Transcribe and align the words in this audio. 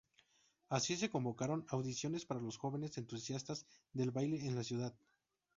Así, 0.69 0.95
se 0.97 1.11
convocaron 1.11 1.63
audiciones 1.69 2.25
para 2.25 2.41
los 2.41 2.57
jóvenes 2.57 2.97
entusiastas 2.97 3.67
del 3.93 4.09
baile 4.09 4.47
en 4.47 4.55
la 4.55 4.63
ciudad. 4.63 4.95